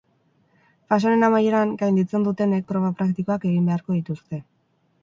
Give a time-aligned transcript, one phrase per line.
[0.93, 4.43] Fase honen amaieran, gainditzen dutenek proba praktikoak egin beharko dituzte.